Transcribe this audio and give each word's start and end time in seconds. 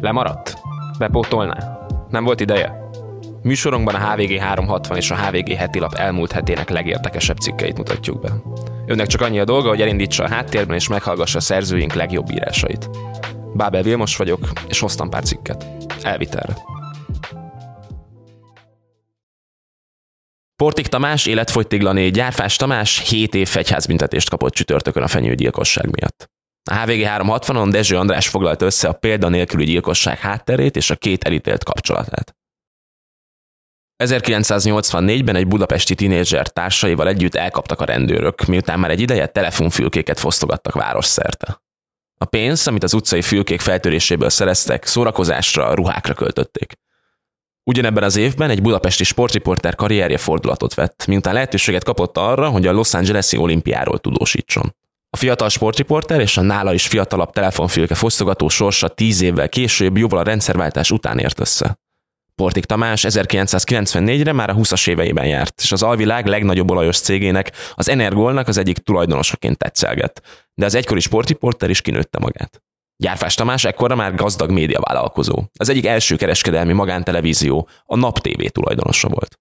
Lemaradt? 0.00 0.58
Bepótolná? 0.98 1.86
Nem 2.10 2.24
volt 2.24 2.40
ideje? 2.40 2.88
Műsorunkban 3.42 3.94
a 3.94 4.10
HVG 4.10 4.38
360 4.38 4.96
és 4.96 5.10
a 5.10 5.16
HVG 5.16 5.52
heti 5.52 5.78
lap 5.78 5.94
elmúlt 5.94 6.32
hetének 6.32 6.70
legérdekesebb 6.70 7.36
cikkeit 7.36 7.76
mutatjuk 7.76 8.20
be. 8.20 8.32
Önnek 8.86 9.06
csak 9.06 9.20
annyi 9.20 9.38
a 9.38 9.44
dolga, 9.44 9.68
hogy 9.68 9.80
elindítsa 9.80 10.24
a 10.24 10.28
háttérben 10.28 10.76
és 10.76 10.88
meghallgassa 10.88 11.38
a 11.38 11.40
szerzőink 11.40 11.92
legjobb 11.92 12.30
írásait. 12.30 12.90
Bábel 13.54 13.82
Vilmos 13.82 14.16
vagyok, 14.16 14.48
és 14.68 14.80
hoztam 14.80 15.10
pár 15.10 15.22
cikket. 15.22 15.66
Elvitelre. 16.02 16.56
Portik 20.56 20.86
Tamás, 20.86 21.26
életfogytiglané, 21.26 22.08
Gyárfás 22.08 22.56
Tamás 22.56 23.08
7 23.08 23.34
év 23.34 23.48
fegyházbüntetést 23.48 24.30
kapott 24.30 24.52
csütörtökön 24.52 25.02
a 25.02 25.08
fenyőgyilkosság 25.08 25.90
miatt. 25.90 26.37
A 26.70 26.74
HVG 26.74 27.02
360-on 27.04 27.68
Dezső 27.70 27.96
András 27.96 28.28
foglalt 28.28 28.62
össze 28.62 28.88
a 28.88 28.92
példa 28.92 29.28
nélküli 29.28 29.64
gyilkosság 29.64 30.18
hátterét 30.18 30.76
és 30.76 30.90
a 30.90 30.96
két 30.96 31.24
elítélt 31.24 31.64
kapcsolatát. 31.64 32.36
1984-ben 34.04 35.36
egy 35.36 35.46
budapesti 35.46 35.94
tinédzser 35.94 36.48
társaival 36.48 37.08
együtt 37.08 37.34
elkaptak 37.34 37.80
a 37.80 37.84
rendőrök, 37.84 38.44
miután 38.44 38.78
már 38.78 38.90
egy 38.90 39.00
ideje 39.00 39.26
telefonfülkéket 39.26 40.20
fosztogattak 40.20 40.74
városszerte. 40.74 41.62
A 42.18 42.24
pénzt, 42.24 42.66
amit 42.66 42.82
az 42.82 42.94
utcai 42.94 43.22
fülkék 43.22 43.60
feltöréséből 43.60 44.30
szereztek, 44.30 44.86
szórakozásra, 44.86 45.74
ruhákra 45.74 46.14
költötték. 46.14 46.72
Ugyanebben 47.64 48.02
az 48.02 48.16
évben 48.16 48.50
egy 48.50 48.62
budapesti 48.62 49.04
sportriporter 49.04 49.74
karrierje 49.74 50.18
fordulatot 50.18 50.74
vett, 50.74 51.06
miután 51.06 51.34
lehetőséget 51.34 51.84
kapott 51.84 52.16
arra, 52.16 52.48
hogy 52.48 52.66
a 52.66 52.72
Los 52.72 52.94
Angeles-i 52.94 53.36
olimpiáról 53.36 53.98
tudósítson. 53.98 54.74
A 55.10 55.16
fiatal 55.16 55.48
sportriporter 55.48 56.20
és 56.20 56.36
a 56.36 56.42
nála 56.42 56.74
is 56.74 56.86
fiatalabb 56.86 57.32
telefonfülke 57.32 57.94
fosztogató 57.94 58.48
sorsa 58.48 58.88
tíz 58.88 59.20
évvel 59.20 59.48
később 59.48 59.96
jóval 59.96 60.18
a 60.18 60.22
rendszerváltás 60.22 60.90
után 60.90 61.18
ért 61.18 61.40
össze. 61.40 61.78
Portik 62.34 62.64
Tamás 62.64 63.04
1994-re 63.08 64.32
már 64.32 64.50
a 64.50 64.54
20-as 64.54 64.88
éveiben 64.88 65.26
járt, 65.26 65.60
és 65.62 65.72
az 65.72 65.82
alvilág 65.82 66.26
legnagyobb 66.26 66.70
olajos 66.70 66.98
cégének, 66.98 67.52
az 67.74 67.88
Energolnak 67.88 68.48
az 68.48 68.56
egyik 68.56 68.78
tulajdonosaként 68.78 69.58
tetszelget, 69.58 70.22
de 70.54 70.64
az 70.64 70.74
egykori 70.74 71.00
sportriporter 71.00 71.70
is 71.70 71.80
kinőtte 71.80 72.18
magát. 72.18 72.62
Gyárfás 72.96 73.34
Tamás 73.34 73.64
ekkora 73.64 73.94
már 73.94 74.14
gazdag 74.14 74.50
médiavállalkozó. 74.50 75.42
Az 75.58 75.68
egyik 75.68 75.86
első 75.86 76.16
kereskedelmi 76.16 76.72
magántelevízió, 76.72 77.68
a 77.84 77.96
Nap 77.96 78.18
TV 78.18 78.44
tulajdonosa 78.44 79.08
volt. 79.08 79.38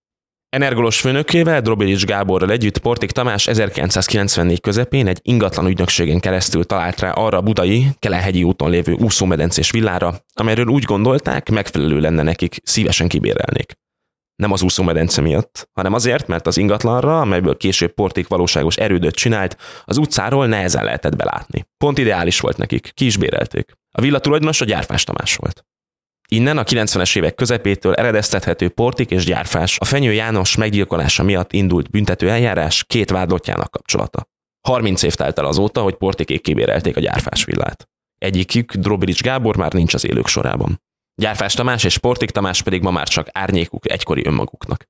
Energolos 0.49 0.99
főnökével, 0.99 1.61
Drobilics 1.61 2.05
Gáborral 2.05 2.51
együtt 2.51 2.77
Portik 2.77 3.11
Tamás 3.11 3.47
1994 3.47 4.61
közepén 4.61 5.07
egy 5.07 5.19
ingatlan 5.21 5.67
ügynökségen 5.67 6.19
keresztül 6.19 6.63
talált 6.63 6.99
rá 6.99 7.11
arra 7.11 7.37
a 7.37 7.41
budai, 7.41 7.87
Kelenhegyi 7.99 8.43
úton 8.43 8.69
lévő 8.69 8.93
úszómedencés 8.93 9.71
villára, 9.71 10.15
amelyről 10.33 10.67
úgy 10.67 10.83
gondolták, 10.83 11.49
megfelelő 11.49 11.99
lenne 11.99 12.23
nekik, 12.23 12.59
szívesen 12.63 13.07
kibérelnék. 13.07 13.73
Nem 14.35 14.51
az 14.51 14.61
úszómedence 14.61 15.21
miatt, 15.21 15.69
hanem 15.73 15.93
azért, 15.93 16.27
mert 16.27 16.47
az 16.47 16.57
ingatlanra, 16.57 17.19
amelyből 17.19 17.57
később 17.57 17.93
Portik 17.93 18.27
valóságos 18.27 18.75
erődöt 18.75 19.15
csinált, 19.15 19.57
az 19.85 19.97
utcáról 19.97 20.47
nehezen 20.47 20.83
lehetett 20.83 21.15
belátni. 21.15 21.65
Pont 21.77 21.97
ideális 21.97 22.39
volt 22.39 22.57
nekik, 22.57 22.91
ki 22.93 23.05
is 23.05 23.17
bérelték. 23.17 23.71
A 23.91 24.01
villa 24.01 24.19
tulajdonos 24.19 24.61
a 24.61 24.65
Gyárfás 24.65 25.03
Tamás 25.03 25.35
volt. 25.35 25.65
Innen 26.31 26.57
a 26.57 26.63
90-es 26.63 27.17
évek 27.17 27.35
közepétől 27.35 27.93
eredeztethető 27.93 28.69
Portik 28.69 29.11
és 29.11 29.25
Gyárfás 29.25 29.77
a 29.79 29.85
Fenyő 29.85 30.13
János 30.13 30.55
meggyilkolása 30.55 31.23
miatt 31.23 31.53
indult 31.53 31.89
büntető 31.89 32.29
eljárás 32.29 32.83
két 32.83 33.09
vádlottjának 33.09 33.71
kapcsolata. 33.71 34.27
30 34.67 35.03
év 35.03 35.15
telt 35.15 35.39
el 35.39 35.45
azóta, 35.45 35.81
hogy 35.81 35.95
Portikék 35.95 36.41
kibérelték 36.41 36.97
a 36.97 36.99
Gyárfás 36.99 37.43
villát. 37.43 37.89
Egyikük, 38.17 38.73
Drobilics 38.73 39.21
Gábor 39.21 39.57
már 39.57 39.73
nincs 39.73 39.93
az 39.93 40.05
élők 40.05 40.27
sorában. 40.27 40.81
Gyárfás 41.15 41.53
Tamás 41.53 41.83
és 41.83 41.97
Portik 41.97 42.29
Tamás 42.29 42.61
pedig 42.61 42.81
ma 42.81 42.91
már 42.91 43.07
csak 43.07 43.27
árnyékuk 43.31 43.91
egykori 43.91 44.25
önmaguknak. 44.25 44.83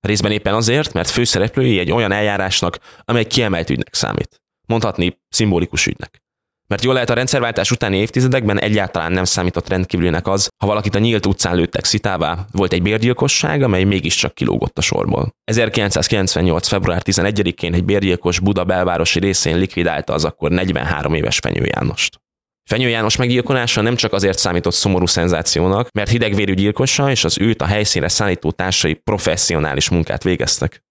Részben 0.00 0.32
éppen 0.32 0.54
azért, 0.54 0.92
mert 0.92 1.10
főszereplői 1.10 1.78
egy 1.78 1.92
olyan 1.92 2.12
eljárásnak, 2.12 2.78
amely 3.04 3.26
kiemelt 3.26 3.70
ügynek 3.70 3.94
számít. 3.94 4.42
Mondhatni 4.66 5.20
szimbolikus 5.28 5.86
ügynek. 5.86 6.23
Mert 6.66 6.84
jól 6.84 6.94
lehet 6.94 7.10
a 7.10 7.14
rendszerváltás 7.14 7.70
utáni 7.70 7.96
évtizedekben 7.96 8.60
egyáltalán 8.60 9.12
nem 9.12 9.24
számított 9.24 9.68
rendkívülinek 9.68 10.26
az, 10.26 10.48
ha 10.56 10.66
valakit 10.66 10.94
a 10.94 10.98
nyílt 10.98 11.26
utcán 11.26 11.56
lőttek 11.56 11.84
szitává, 11.84 12.46
volt 12.52 12.72
egy 12.72 12.82
bérgyilkosság, 12.82 13.62
amely 13.62 13.84
mégiscsak 13.84 14.34
kilógott 14.34 14.78
a 14.78 14.80
sorból. 14.80 15.34
1998. 15.44 16.68
február 16.68 17.02
11-én 17.04 17.74
egy 17.74 17.84
bérgyilkos 17.84 18.38
Buda 18.38 18.64
belvárosi 18.64 19.18
részén 19.18 19.58
likvidálta 19.58 20.12
az 20.12 20.24
akkor 20.24 20.50
43 20.50 21.14
éves 21.14 21.38
Fenyő 21.38 21.64
Jánost. 21.64 22.22
Fenyő 22.70 22.88
János 22.88 23.16
meggyilkolása 23.16 23.80
nem 23.80 23.96
csak 23.96 24.12
azért 24.12 24.38
számított 24.38 24.72
szomorú 24.72 25.06
szenzációnak, 25.06 25.90
mert 25.92 26.10
hidegvérű 26.10 26.54
gyilkosa 26.54 27.10
és 27.10 27.24
az 27.24 27.38
őt 27.38 27.62
a 27.62 27.66
helyszínre 27.66 28.08
szállító 28.08 28.50
társai 28.50 28.94
professzionális 28.94 29.88
munkát 29.88 30.22
végeztek. 30.22 30.84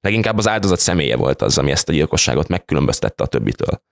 Leginkább 0.00 0.38
az 0.38 0.48
áldozat 0.48 0.78
személye 0.78 1.16
volt 1.16 1.42
az, 1.42 1.58
ami 1.58 1.70
ezt 1.70 1.88
a 1.88 1.92
gyilkosságot 1.92 2.48
megkülönböztette 2.48 3.22
a 3.22 3.26
többitől. 3.26 3.82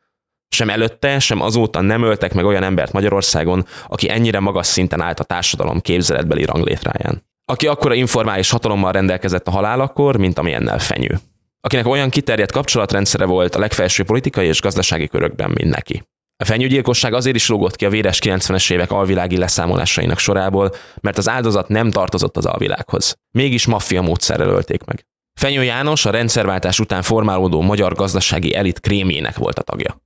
Sem 0.49 0.71
előtte, 0.71 1.19
sem 1.19 1.41
azóta 1.41 1.81
nem 1.81 2.03
öltek 2.03 2.35
meg 2.35 2.45
olyan 2.45 2.63
embert 2.63 2.93
Magyarországon, 2.93 3.67
aki 3.89 4.11
ennyire 4.11 4.41
magas 4.41 4.67
szinten 4.67 5.01
állt 5.01 5.21
a 5.21 5.25
társadalom 5.25 5.81
képzeletbeli 5.81 6.45
ranglétráján. 6.45 7.25
Aki 7.45 7.67
akkora 7.67 7.95
informális 7.95 8.51
hatalommal 8.51 8.93
rendelkezett 8.93 9.47
a 9.47 9.51
halálakor, 9.51 10.17
mint 10.17 10.39
amilyennel 10.39 10.79
fenyő. 10.79 11.19
Akinek 11.61 11.87
olyan 11.87 12.11
kiterjedt 12.11 12.53
kapcsolatrendszere 12.53 13.25
volt 13.25 13.55
a 13.55 13.59
legfelső 13.59 14.05
politikai 14.05 14.47
és 14.47 14.61
gazdasági 14.61 15.09
körökben, 15.09 15.51
mint 15.55 15.75
neki. 15.75 16.03
A 16.39 16.45
fenyőgyilkosság 16.45 17.15
azért 17.15 17.37
is 17.37 17.49
lógott 17.49 17.77
ki 17.77 17.85
a 17.85 17.91
véres 17.91 18.19
90-es 18.23 18.73
évek 18.73 18.91
alvilági 18.91 19.37
leszámolásainak 19.37 20.19
sorából, 20.19 20.75
mert 21.01 21.19
az 21.19 21.29
áldozat 21.29 21.69
nem 21.69 21.91
tartozott 21.91 22.37
az 22.37 22.47
alvilághoz. 22.47 23.17
Mégis 23.31 23.67
maffia 23.67 24.03
módszerrel 24.03 24.49
ölték 24.49 24.85
meg. 24.85 25.07
Fenyő 25.41 25.63
János 25.63 26.05
a 26.05 26.11
rendszerváltás 26.11 26.81
után 26.81 27.03
formálódó 27.03 27.61
magyar 27.61 27.95
gazdasági 27.95 28.55
elit 28.55 28.81
krémjének 28.81 29.37
volt 29.37 29.59
a 29.59 29.63
tagja. 29.63 30.06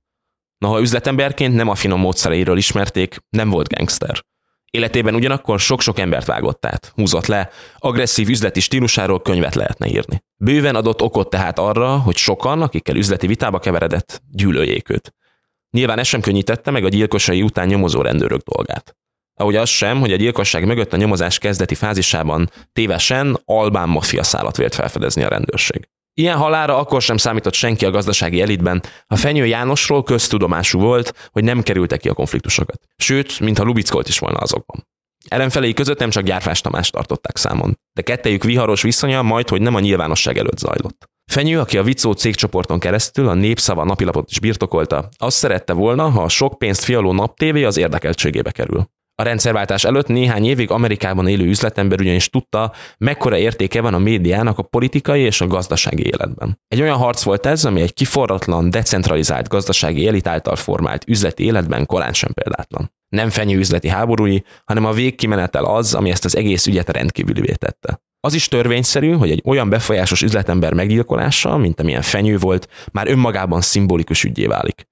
Noha 0.61 0.79
üzletemberként 0.79 1.55
nem 1.55 1.67
a 1.67 1.75
finom 1.75 1.99
módszereiről 1.99 2.57
ismerték, 2.57 3.17
nem 3.29 3.49
volt 3.49 3.73
gangster. 3.73 4.23
Életében 4.71 5.15
ugyanakkor 5.15 5.59
sok-sok 5.59 5.99
embert 5.99 6.25
vágott 6.25 6.65
át, 6.65 6.91
húzott 6.95 7.25
le, 7.25 7.49
agresszív 7.77 8.29
üzleti 8.29 8.59
stílusáról 8.59 9.21
könyvet 9.21 9.55
lehetne 9.55 9.87
írni. 9.87 10.23
Bőven 10.35 10.75
adott 10.75 11.01
okot 11.01 11.29
tehát 11.29 11.59
arra, 11.59 11.97
hogy 11.97 12.17
sokan, 12.17 12.61
akikkel 12.61 12.95
üzleti 12.95 13.27
vitába 13.27 13.59
keveredett, 13.59 14.21
gyűlöljék 14.31 14.89
őt. 14.89 15.13
Nyilván 15.69 15.99
ez 15.99 16.07
sem 16.07 16.21
könnyítette 16.21 16.71
meg 16.71 16.83
a 16.83 16.89
gyilkosai 16.89 17.41
után 17.41 17.67
nyomozó 17.67 18.01
rendőrök 18.01 18.41
dolgát. 18.41 18.95
Ahogy 19.33 19.55
az 19.55 19.69
sem, 19.69 19.99
hogy 19.99 20.13
a 20.13 20.15
gyilkosság 20.15 20.65
mögött 20.65 20.93
a 20.93 20.97
nyomozás 20.97 21.37
kezdeti 21.37 21.75
fázisában 21.75 22.49
tévesen 22.73 23.41
albán 23.45 23.89
mafia 23.89 24.23
szállat 24.23 24.57
vélt 24.57 24.75
felfedezni 24.75 25.23
a 25.23 25.29
rendőrség. 25.29 25.89
Ilyen 26.13 26.37
halára 26.37 26.77
akkor 26.77 27.01
sem 27.01 27.17
számított 27.17 27.53
senki 27.53 27.85
a 27.85 27.91
gazdasági 27.91 28.41
elitben, 28.41 28.83
a 29.07 29.15
Fenyő 29.15 29.45
Jánosról 29.45 30.03
köztudomású 30.03 30.79
volt, 30.79 31.29
hogy 31.31 31.43
nem 31.43 31.63
kerültek 31.63 31.99
ki 31.99 32.09
a 32.09 32.13
konfliktusokat. 32.13 32.81
Sőt, 32.97 33.39
mintha 33.39 33.63
Lubickolt 33.63 34.07
is 34.07 34.19
volna 34.19 34.37
azokban. 34.37 34.87
Ellenfelei 35.27 35.73
között 35.73 35.99
nem 35.99 36.09
csak 36.09 36.23
Gyárfás 36.23 36.61
Tamást 36.61 36.91
tartották 36.91 37.37
számon, 37.37 37.79
de 37.93 38.01
kettejük 38.01 38.43
viharos 38.43 38.81
viszonya 38.81 39.21
majd, 39.21 39.49
hogy 39.49 39.61
nem 39.61 39.75
a 39.75 39.79
nyilvánosság 39.79 40.37
előtt 40.37 40.57
zajlott. 40.57 41.09
Fenyő, 41.31 41.59
aki 41.59 41.77
a 41.77 41.83
Vicó 41.83 42.11
cégcsoporton 42.11 42.79
keresztül 42.79 43.27
a 43.27 43.33
Népszava 43.33 43.83
napilapot 43.83 44.31
is 44.31 44.39
birtokolta, 44.39 45.09
azt 45.17 45.37
szerette 45.37 45.73
volna, 45.73 46.09
ha 46.09 46.23
a 46.23 46.29
sok 46.29 46.57
pénzt 46.57 46.83
fialó 46.83 47.11
naptévé 47.13 47.63
az 47.63 47.77
érdekeltségébe 47.77 48.51
kerül. 48.51 48.89
A 49.15 49.23
rendszerváltás 49.23 49.83
előtt 49.83 50.07
néhány 50.07 50.45
évig 50.45 50.71
Amerikában 50.71 51.27
élő 51.27 51.45
üzletember 51.45 51.99
ugyanis 51.99 52.29
tudta, 52.29 52.71
mekkora 52.97 53.37
értéke 53.37 53.81
van 53.81 53.93
a 53.93 53.97
médiának 53.97 54.57
a 54.57 54.63
politikai 54.63 55.21
és 55.21 55.41
a 55.41 55.47
gazdasági 55.47 56.05
életben. 56.05 56.59
Egy 56.67 56.81
olyan 56.81 56.97
harc 56.97 57.23
volt 57.23 57.45
ez, 57.45 57.65
ami 57.65 57.81
egy 57.81 57.93
kiforratlan, 57.93 58.69
decentralizált 58.69 59.47
gazdasági 59.47 60.07
elit 60.07 60.27
által 60.27 60.55
formált 60.55 61.03
üzleti 61.07 61.43
életben 61.43 61.85
korán 61.85 62.13
sem 62.13 62.33
példátlan. 62.33 62.93
Nem 63.07 63.29
fenyő 63.29 63.57
üzleti 63.57 63.87
háborúi, 63.87 64.43
hanem 64.65 64.85
a 64.85 64.91
végkimenetel 64.91 65.65
az, 65.65 65.93
ami 65.93 66.09
ezt 66.09 66.25
az 66.25 66.35
egész 66.35 66.67
ügyet 66.67 66.89
rendkívülivé 66.89 67.53
tette. 67.53 68.01
Az 68.19 68.33
is 68.33 68.47
törvényszerű, 68.47 69.11
hogy 69.11 69.31
egy 69.31 69.41
olyan 69.45 69.69
befolyásos 69.69 70.21
üzletember 70.21 70.73
meggyilkolása, 70.73 71.57
mint 71.57 71.79
amilyen 71.79 72.01
fenyő 72.01 72.37
volt, 72.37 72.67
már 72.91 73.07
önmagában 73.07 73.61
szimbolikus 73.61 74.23
ügyé 74.23 74.45
válik. 74.45 74.87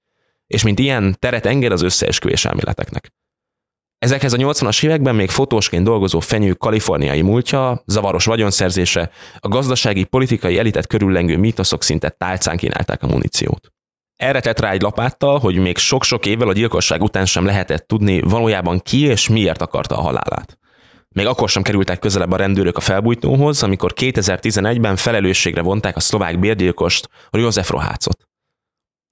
És 0.46 0.62
mint 0.62 0.78
ilyen 0.78 1.16
teret 1.18 1.46
enged 1.46 1.72
az 1.72 1.82
összeesküvés 1.82 2.44
elméleteknek. 2.44 3.12
Ezekhez 4.00 4.32
a 4.32 4.36
80-as 4.36 4.84
években 4.84 5.14
még 5.14 5.30
fotósként 5.30 5.84
dolgozó 5.84 6.20
fenyő 6.20 6.52
kaliforniai 6.52 7.22
múltja, 7.22 7.82
zavaros 7.86 8.24
vagyonszerzése, 8.24 9.10
a 9.38 9.48
gazdasági, 9.48 10.04
politikai 10.04 10.58
elitet 10.58 10.86
körüllengő 10.86 11.36
mítoszok 11.36 11.82
szinte 11.82 12.08
tálcán 12.08 12.56
kínálták 12.56 13.02
a 13.02 13.06
muníciót. 13.06 13.72
Erre 14.16 14.40
tett 14.40 14.60
rá 14.60 14.70
egy 14.70 14.82
lapáttal, 14.82 15.38
hogy 15.38 15.56
még 15.56 15.76
sok-sok 15.76 16.26
évvel 16.26 16.48
a 16.48 16.52
gyilkosság 16.52 17.02
után 17.02 17.26
sem 17.26 17.44
lehetett 17.44 17.86
tudni 17.86 18.20
valójában 18.20 18.78
ki 18.78 19.00
és 19.00 19.28
miért 19.28 19.62
akarta 19.62 19.96
a 19.96 20.02
halálát. 20.02 20.58
Még 21.08 21.26
akkor 21.26 21.48
sem 21.48 21.62
kerültek 21.62 21.98
közelebb 21.98 22.32
a 22.32 22.36
rendőrök 22.36 22.76
a 22.76 22.80
felbújtóhoz, 22.80 23.62
amikor 23.62 23.92
2011-ben 23.96 24.96
felelősségre 24.96 25.62
vonták 25.62 25.96
a 25.96 26.00
szlovák 26.00 26.38
bérgyilkost, 26.38 27.08
József 27.30 27.70
Rohácot. 27.70 28.29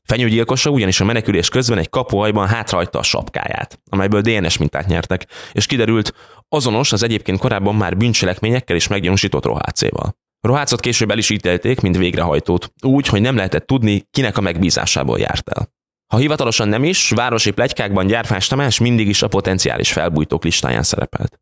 Fenyőgyilkosa 0.09 0.71
ugyanis 0.71 1.01
a 1.01 1.05
menekülés 1.05 1.49
közben 1.49 1.79
egy 1.79 1.89
kapuajban 1.89 2.47
hátrahagyta 2.47 2.99
a 2.99 3.03
sapkáját, 3.03 3.81
amelyből 3.91 4.21
DNS 4.21 4.57
mintát 4.57 4.87
nyertek, 4.87 5.27
és 5.53 5.67
kiderült, 5.67 6.15
azonos 6.49 6.93
az 6.93 7.03
egyébként 7.03 7.39
korábban 7.39 7.75
már 7.75 7.97
bűncselekményekkel 7.97 8.77
is 8.77 8.87
meggyanúsított 8.87 9.45
Rohácéval. 9.45 10.17
Rohácot 10.41 10.81
később 10.81 11.11
el 11.11 11.19
is 11.19 11.31
ítélték, 11.31 11.81
mint 11.81 11.97
végrehajtót, 11.97 12.73
úgy, 12.83 13.07
hogy 13.07 13.21
nem 13.21 13.37
lehetett 13.37 13.67
tudni, 13.67 14.05
kinek 14.11 14.37
a 14.37 14.41
megbízásából 14.41 15.19
járt 15.19 15.49
el. 15.49 15.73
Ha 16.13 16.19
hivatalosan 16.19 16.69
nem 16.69 16.85
is, 16.85 17.11
városi 17.11 17.51
plegykákban 17.51 18.07
Gyárfás 18.07 18.47
Tamás 18.47 18.79
mindig 18.79 19.09
is 19.09 19.23
a 19.23 19.29
potenciális 19.29 19.93
felbújtók 19.93 20.45
listáján 20.45 20.83
szerepelt. 20.83 21.41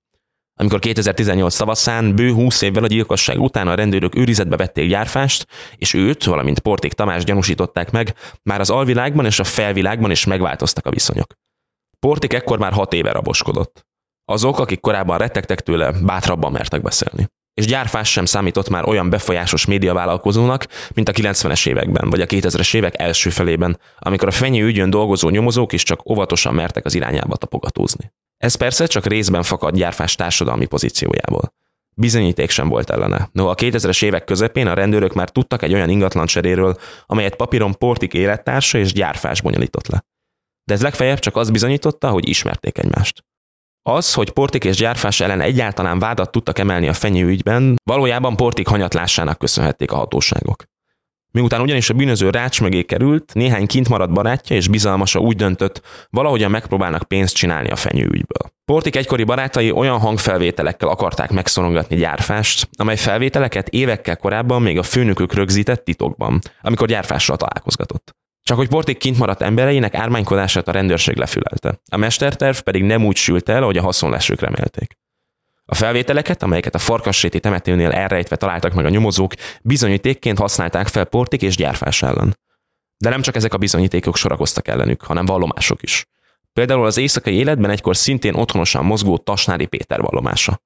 Amikor 0.59 0.79
2018 0.79 1.57
tavaszán, 1.57 2.15
bő 2.15 2.33
20 2.33 2.63
évvel 2.63 2.85
a 2.85 2.87
gyilkosság 2.87 3.41
után 3.41 3.69
a 3.69 3.75
rendőrök 3.75 4.15
őrizetbe 4.15 4.57
vették 4.57 4.89
Gyárfást, 4.89 5.47
és 5.77 5.95
őt, 5.95 6.25
valamint 6.25 6.59
Porték 6.59 6.93
Tamás 6.93 7.25
gyanúsították 7.25 7.91
meg, 7.91 8.15
már 8.43 8.61
az 8.61 8.71
alvilágban 8.71 9.25
és 9.25 9.39
a 9.39 9.45
felvilágban 9.45 10.11
is 10.11 10.25
megváltoztak 10.25 10.87
a 10.87 10.91
viszonyok. 10.91 11.35
Portik 11.99 12.33
ekkor 12.33 12.59
már 12.59 12.73
hat 12.73 12.93
éve 12.93 13.13
raboskodott. 13.13 13.87
Azok, 14.25 14.59
akik 14.59 14.81
korábban 14.81 15.19
rettegtek 15.19 15.61
tőle, 15.61 15.93
bátrabban 15.93 16.53
mertek 16.53 16.83
beszélni. 16.83 17.29
És 17.57 17.67
Gyárfás 17.67 18.11
sem 18.11 18.25
számított 18.25 18.69
már 18.69 18.89
olyan 18.89 19.11
befolyásos 19.11 19.65
médiavállalkozónak, 19.67 20.67
mint 20.95 21.09
a 21.09 21.13
90-es 21.13 21.69
években, 21.69 22.11
vagy 22.11 22.21
a 22.21 22.27
2000-es 22.27 22.75
évek 22.75 23.01
első 23.01 23.31
felében, 23.31 23.81
amikor 23.99 24.29
a 24.29 24.31
fenyő 24.31 24.65
ügyön 24.65 24.91
dolgozó 24.91 25.29
nyomozók 25.29 25.73
is 25.73 25.83
csak 25.83 26.11
óvatosan 26.11 26.55
mertek 26.55 26.85
az 26.85 26.95
irányába 26.95 27.37
tapogatózni. 27.37 28.13
Ez 28.37 28.55
persze 28.55 28.87
csak 28.87 29.07
részben 29.07 29.43
fakad 29.43 29.77
Gyárfás 29.77 30.15
társadalmi 30.15 30.67
pozíciójából. 30.67 31.53
Bizonyíték 31.95 32.51
sem 32.51 32.69
volt 32.69 32.91
ellene. 32.91 33.29
No, 33.33 33.49
a 33.49 33.55
2000-es 33.55 34.05
évek 34.05 34.25
közepén 34.25 34.67
a 34.67 34.75
rendőrök 34.75 35.15
már 35.15 35.31
tudtak 35.31 35.63
egy 35.63 35.75
olyan 35.75 35.89
ingatlan 35.89 36.27
cseréről, 36.27 36.77
amelyet 37.07 37.37
papíron 37.37 37.79
Portik 37.79 38.15
élettársa 38.15 38.79
és 38.79 38.93
Gyárfás 38.93 39.41
bonyolított 39.41 39.87
le. 39.87 40.05
De 40.65 40.75
ez 40.75 40.83
legfeljebb 40.83 41.19
csak 41.19 41.37
az 41.37 41.51
bizonyította, 41.51 42.11
hogy 42.11 42.29
ismerték 42.29 42.79
egymást. 42.79 43.25
Az, 43.89 44.15
hogy 44.15 44.31
Portik 44.31 44.65
és 44.65 44.77
Gyárfás 44.77 45.21
ellen 45.21 45.41
egyáltalán 45.41 45.99
vádat 45.99 46.31
tudtak 46.31 46.59
emelni 46.59 46.89
a 46.89 46.93
fenyőügyben, 46.93 47.81
valójában 47.85 48.37
Portik 48.37 48.67
hanyatlásának 48.69 49.39
köszönhették 49.39 49.93
a 49.93 49.97
hatóságok. 49.97 50.65
Miután 51.33 51.61
ugyanis 51.61 51.91
a 51.91 51.95
bűnöző 51.95 52.31
rács 52.31 52.61
mögé 52.61 52.83
került, 52.83 53.35
néhány 53.35 53.67
kint 53.67 53.89
maradt 53.89 54.13
barátja 54.13 54.57
és 54.57 54.69
bizalmasa 54.69 55.19
úgy 55.19 55.37
döntött, 55.37 55.83
valahogyan 56.11 56.51
megpróbálnak 56.51 57.03
pénzt 57.03 57.35
csinálni 57.35 57.71
a 57.71 57.77
fenyőügyből. 57.77 58.51
Portik 58.65 58.97
egykori 58.97 59.25
barátai 59.25 59.71
olyan 59.71 59.99
hangfelvételekkel 59.99 60.89
akarták 60.89 61.31
megszorongatni 61.31 61.97
gyárfást, 61.97 62.69
amely 62.79 62.97
felvételeket 62.97 63.69
évekkel 63.69 64.17
korábban 64.17 64.63
még 64.63 64.79
a 64.79 64.83
főnökük 64.83 65.35
rögzített 65.35 65.85
titokban, 65.85 66.41
amikor 66.63 66.89
gyárfással 66.89 67.37
találkozgatott. 67.37 68.17
Csak 68.47 68.57
hogy 68.57 68.69
Portik 68.69 68.99
kint 68.99 69.19
maradt 69.19 69.43
embereinek 69.43 69.95
ármánykodását 69.95 70.69
a 70.69 70.73
rendőrség 70.73 71.17
lefülelte. 71.17 71.81
A 71.91 71.97
mesterterv 71.97 72.59
pedig 72.59 72.83
nem 72.83 73.05
úgy 73.05 73.17
sült 73.17 73.49
el, 73.49 73.63
ahogy 73.63 73.77
a 73.77 73.83
haszonlesők 73.83 74.41
remélték. 74.41 74.99
A 75.65 75.75
felvételeket, 75.75 76.43
amelyeket 76.43 76.75
a 76.75 76.79
farkasséti 76.79 77.41
temetőnél 77.41 77.91
elrejtve 77.91 78.37
találtak 78.37 78.73
meg 78.73 78.85
a 78.85 78.89
nyomozók, 78.89 79.33
bizonyítékként 79.63 80.39
használták 80.39 80.87
fel 80.87 81.05
Portik 81.05 81.43
és 81.43 81.57
gyárfás 81.57 82.03
ellen. 82.03 82.39
De 82.97 83.09
nem 83.09 83.23
csak 83.23 83.37
ezek 83.37 83.55
a 83.55 83.59
bizonyítékok 83.59 84.17
sorakoztak 84.17 84.69
ellenük, 84.69 85.03
hanem 85.03 85.25
vallomások 85.25 85.83
is. 85.83 86.07
Például 86.53 86.87
az 86.87 86.97
éjszakai 86.97 87.35
életben 87.35 87.71
egykor 87.71 87.97
szintén 87.97 88.35
otthonosan 88.35 88.85
mozgó 88.85 89.19
Tasnári 89.19 89.67
Péter 89.67 90.01
vallomása. 90.01 90.61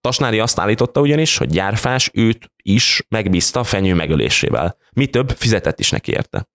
Tasnári 0.00 0.38
azt 0.38 0.58
állította 0.58 1.00
ugyanis, 1.00 1.36
hogy 1.36 1.48
gyárfás 1.48 2.10
őt 2.12 2.50
is 2.62 3.02
megbízta 3.08 3.64
fenyő 3.64 3.94
megölésével. 3.94 4.76
Mi 4.92 5.06
több, 5.06 5.30
fizetett 5.30 5.80
is 5.80 5.90
neki 5.90 6.10
érte. 6.10 6.46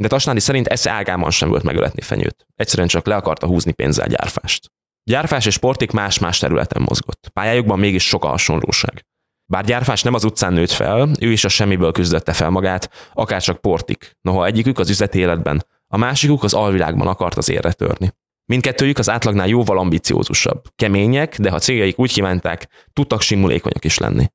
De 0.00 0.08
Tasnári 0.08 0.40
szerint 0.40 0.66
esze 0.66 0.90
ágában 0.90 1.30
sem 1.30 1.48
volt 1.48 1.62
megöletni 1.62 2.02
fenyőt. 2.02 2.46
Egyszerűen 2.54 2.88
csak 2.88 3.06
le 3.06 3.16
akarta 3.16 3.46
húzni 3.46 3.72
pénzzel 3.72 4.06
gyárfást. 4.06 4.70
Gyárfás 5.04 5.46
és 5.46 5.58
Portik 5.58 5.90
más-más 5.90 6.38
területen 6.38 6.82
mozgott. 6.82 7.30
Pályájukban 7.32 7.78
mégis 7.78 8.06
sok 8.06 8.24
a 8.24 8.28
hasonlóság. 8.28 9.06
Bár 9.50 9.64
Gyárfás 9.64 10.02
nem 10.02 10.14
az 10.14 10.24
utcán 10.24 10.52
nőtt 10.52 10.70
fel, 10.70 11.10
ő 11.20 11.32
is 11.32 11.44
a 11.44 11.48
semmiből 11.48 11.92
küzdötte 11.92 12.32
fel 12.32 12.50
magát, 12.50 13.10
akárcsak 13.14 13.60
Portik. 13.60 14.16
Noha 14.20 14.46
egyikük 14.46 14.78
az 14.78 14.90
üzleti 14.90 15.18
életben, 15.18 15.66
a 15.86 15.96
másikuk 15.96 16.42
az 16.42 16.54
alvilágban 16.54 17.06
akart 17.06 17.36
az 17.36 17.48
érre 17.48 17.72
törni. 17.72 18.12
Mindkettőjük 18.44 18.98
az 18.98 19.10
átlagnál 19.10 19.48
jóval 19.48 19.78
ambiciózusabb. 19.78 20.62
Kemények, 20.74 21.38
de 21.38 21.50
ha 21.50 21.58
céljaik 21.58 21.98
úgy 21.98 22.12
kívánták, 22.12 22.68
tudtak 22.92 23.20
simulékonyak 23.20 23.84
is 23.84 23.98
lenni 23.98 24.30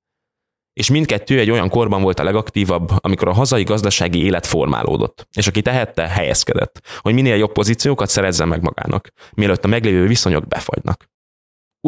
és 0.74 0.90
mindkettő 0.90 1.40
egy 1.40 1.52
olyan 1.52 1.70
korban 1.70 2.02
volt 2.02 2.20
a 2.20 2.24
legaktívabb, 2.24 2.92
amikor 2.98 3.28
a 3.28 3.34
hazai 3.34 3.64
gazdasági 3.64 4.24
élet 4.24 4.46
formálódott, 4.46 5.28
és 5.34 5.48
aki 5.48 5.62
tehette, 5.62 6.08
helyezkedett, 6.08 6.82
hogy 7.00 7.14
minél 7.14 7.36
jobb 7.36 7.52
pozíciókat 7.52 8.10
szerezzen 8.10 8.48
meg 8.48 8.62
magának, 8.62 9.10
mielőtt 9.34 9.64
a 9.66 9.68
meglévő 9.68 10.08
viszonyok 10.08 10.48
befagynak. 10.48 11.06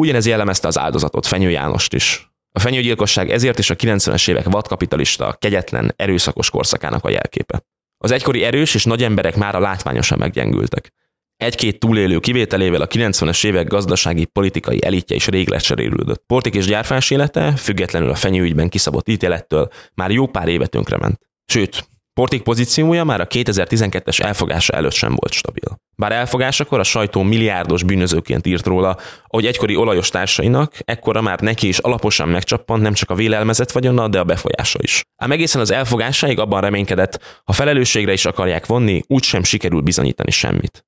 Ugyanez 0.00 0.26
jellemezte 0.26 0.68
az 0.68 0.78
áldozatot, 0.78 1.26
Fenyő 1.26 1.50
Jánost 1.50 1.94
is. 1.94 2.30
A 2.52 2.58
fenyőgyilkosság 2.58 3.30
ezért 3.30 3.58
is 3.58 3.70
a 3.70 3.74
90-es 3.74 4.28
évek 4.28 4.44
vadkapitalista, 4.44 5.36
kegyetlen, 5.38 5.92
erőszakos 5.96 6.50
korszakának 6.50 7.04
a 7.04 7.10
jelképe. 7.10 7.62
Az 7.98 8.10
egykori 8.10 8.42
erős 8.42 8.74
és 8.74 8.84
nagy 8.84 9.02
emberek 9.02 9.36
már 9.36 9.54
a 9.54 9.60
látványosan 9.60 10.18
meggyengültek. 10.18 10.92
Egy-két 11.36 11.78
túlélő 11.78 12.18
kivételével 12.18 12.80
a 12.80 12.86
90-es 12.86 13.46
évek 13.46 13.66
gazdasági 13.66 14.24
politikai 14.24 14.84
elitje 14.84 15.16
is 15.16 15.26
rég 15.26 15.48
lecserélődött. 15.48 16.22
Portik 16.26 16.54
és 16.54 16.66
gyárfás 16.66 17.10
élete, 17.10 17.52
függetlenül 17.56 18.10
a 18.10 18.14
fenyőügyben 18.14 18.68
kiszabott 18.68 19.08
ítélettől, 19.08 19.68
már 19.94 20.10
jó 20.10 20.26
pár 20.26 20.48
éve 20.48 20.66
tönkrement. 20.66 21.20
Sőt, 21.44 21.88
Portik 22.20 22.42
pozíciója 22.42 23.04
már 23.04 23.20
a 23.20 23.26
2012-es 23.26 24.22
elfogása 24.22 24.72
előtt 24.72 24.92
sem 24.92 25.14
volt 25.14 25.32
stabil. 25.32 25.80
Bár 25.96 26.12
elfogásakor 26.12 26.78
a 26.78 26.82
sajtó 26.82 27.22
milliárdos 27.22 27.82
bűnözőként 27.82 28.46
írt 28.46 28.66
róla, 28.66 28.96
hogy 29.26 29.46
egykori 29.46 29.76
olajos 29.76 30.08
társainak, 30.08 30.74
ekkora 30.84 31.20
már 31.20 31.40
neki 31.40 31.68
is 31.68 31.78
alaposan 31.78 32.28
megcsappant 32.28 32.82
nem 32.82 32.92
csak 32.92 33.10
a 33.10 33.14
vélelmezett 33.14 33.72
vagyona, 33.72 34.08
de 34.08 34.18
a 34.18 34.24
befolyása 34.24 34.78
is. 34.82 35.02
Ám 35.16 35.32
egészen 35.32 35.60
az 35.60 35.70
elfogásáig 35.70 36.38
abban 36.38 36.60
reménykedett, 36.60 37.40
ha 37.44 37.52
felelősségre 37.52 38.12
is 38.12 38.24
akarják 38.24 38.66
vonni, 38.66 39.02
úgysem 39.06 39.42
sikerül 39.42 39.80
bizonyítani 39.80 40.30
semmit 40.30 40.84